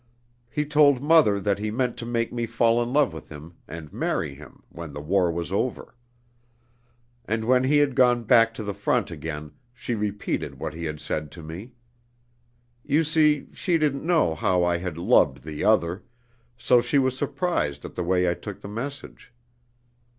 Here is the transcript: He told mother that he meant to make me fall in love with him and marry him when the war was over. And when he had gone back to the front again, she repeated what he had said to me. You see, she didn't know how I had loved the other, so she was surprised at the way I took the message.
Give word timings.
He 0.49 0.65
told 0.65 0.99
mother 0.99 1.39
that 1.39 1.59
he 1.59 1.69
meant 1.69 1.95
to 1.97 2.07
make 2.07 2.33
me 2.33 2.47
fall 2.47 2.81
in 2.81 2.91
love 2.91 3.13
with 3.13 3.29
him 3.29 3.53
and 3.67 3.93
marry 3.93 4.33
him 4.33 4.63
when 4.69 4.93
the 4.93 4.99
war 4.99 5.31
was 5.31 5.51
over. 5.51 5.93
And 7.25 7.45
when 7.45 7.65
he 7.65 7.77
had 7.77 7.93
gone 7.93 8.23
back 8.23 8.55
to 8.55 8.63
the 8.63 8.73
front 8.73 9.11
again, 9.11 9.51
she 9.75 9.93
repeated 9.93 10.57
what 10.57 10.73
he 10.73 10.85
had 10.85 10.99
said 10.99 11.29
to 11.33 11.43
me. 11.43 11.73
You 12.83 13.03
see, 13.03 13.45
she 13.53 13.77
didn't 13.77 14.03
know 14.03 14.33
how 14.33 14.63
I 14.63 14.77
had 14.77 14.97
loved 14.97 15.43
the 15.43 15.63
other, 15.63 16.03
so 16.57 16.81
she 16.81 16.97
was 16.97 17.15
surprised 17.15 17.85
at 17.85 17.93
the 17.93 18.03
way 18.03 18.27
I 18.27 18.33
took 18.33 18.61
the 18.61 18.67
message. 18.67 19.31